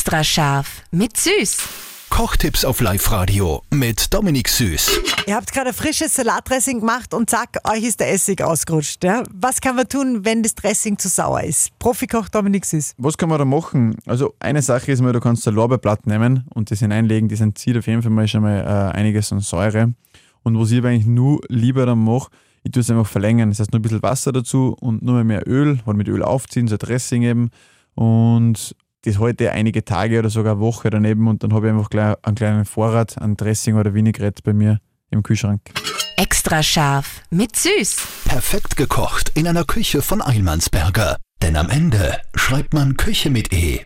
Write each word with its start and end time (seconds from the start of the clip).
Extra 0.00 0.24
scharf 0.24 0.82
mit 0.92 1.14
Süß. 1.18 1.58
Kochtipps 2.08 2.64
auf 2.64 2.80
Live-Radio 2.80 3.60
mit 3.70 4.14
Dominik 4.14 4.48
Süß. 4.48 4.98
Ihr 5.26 5.36
habt 5.36 5.52
gerade 5.52 5.68
ein 5.68 5.74
frisches 5.74 6.14
Salatdressing 6.14 6.80
gemacht 6.80 7.12
und 7.12 7.28
zack, 7.28 7.58
euch 7.70 7.82
ist 7.82 8.00
der 8.00 8.10
Essig 8.10 8.40
ausgerutscht. 8.40 9.04
Ja? 9.04 9.24
Was 9.30 9.60
kann 9.60 9.76
man 9.76 9.86
tun, 9.86 10.24
wenn 10.24 10.42
das 10.42 10.54
Dressing 10.54 10.96
zu 10.96 11.10
sauer 11.10 11.42
ist? 11.42 11.78
Profikoch 11.78 12.30
Dominik 12.30 12.64
Süß. 12.64 12.94
Was 12.96 13.18
kann 13.18 13.28
man 13.28 13.40
da 13.40 13.44
machen? 13.44 13.94
Also 14.06 14.32
eine 14.40 14.62
Sache 14.62 14.90
ist 14.90 15.02
mal, 15.02 15.12
du 15.12 15.20
kannst 15.20 15.46
ein 15.46 15.52
Lorbeerblatt 15.52 16.06
nehmen 16.06 16.46
und 16.54 16.70
das 16.70 16.78
hineinlegen, 16.78 17.28
das 17.28 17.40
entzieht 17.40 17.76
auf 17.76 17.86
jeden 17.86 18.00
Fall 18.00 18.10
mal 18.10 18.26
schon 18.26 18.40
mal 18.40 18.58
äh, 18.58 18.96
einiges 18.96 19.30
an 19.32 19.40
Säure. 19.40 19.92
Und 20.44 20.58
was 20.58 20.70
ich 20.70 20.78
aber 20.78 20.88
eigentlich 20.88 21.04
nur 21.04 21.42
lieber 21.48 21.84
dann 21.84 22.02
mache, 22.02 22.30
ich 22.62 22.72
tue 22.72 22.80
es 22.80 22.90
einfach 22.90 23.06
verlängern. 23.06 23.50
Das 23.50 23.60
heißt 23.60 23.72
nur 23.72 23.80
ein 23.80 23.82
bisschen 23.82 24.02
Wasser 24.02 24.32
dazu 24.32 24.74
und 24.80 25.02
nur 25.02 25.22
mehr 25.24 25.46
Öl 25.46 25.78
oder 25.84 25.94
mit 25.94 26.08
Öl 26.08 26.22
aufziehen, 26.22 26.68
so 26.68 26.76
ein 26.76 26.78
Dressing 26.78 27.22
eben. 27.22 27.50
Und 27.94 28.74
das 29.04 29.18
heute 29.18 29.52
einige 29.52 29.84
Tage 29.84 30.18
oder 30.18 30.30
sogar 30.30 30.54
eine 30.54 30.60
Woche 30.60 30.90
daneben 30.90 31.28
und 31.28 31.42
dann 31.42 31.52
habe 31.52 31.66
ich 31.66 31.72
einfach 31.72 31.90
gleich 31.90 32.16
einen 32.22 32.36
kleinen 32.36 32.64
Vorrat 32.64 33.18
an 33.18 33.36
Dressing 33.36 33.76
oder 33.76 33.94
Vinaigrette 33.94 34.42
bei 34.42 34.52
mir 34.52 34.80
im 35.10 35.22
Kühlschrank. 35.22 35.62
Extra 36.16 36.62
scharf 36.62 37.22
mit 37.30 37.56
Süß. 37.56 37.96
Perfekt 38.26 38.76
gekocht 38.76 39.32
in 39.34 39.48
einer 39.48 39.64
Küche 39.64 40.02
von 40.02 40.20
Eilmannsberger. 40.20 41.16
Denn 41.42 41.56
am 41.56 41.70
Ende 41.70 42.18
schreibt 42.34 42.74
man 42.74 42.98
Küche 42.98 43.30
mit 43.30 43.52
E. 43.54 43.80